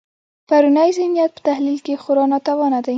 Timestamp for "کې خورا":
1.85-2.25